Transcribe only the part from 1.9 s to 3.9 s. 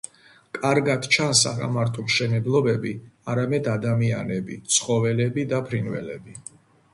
მშენებლობები, არამედ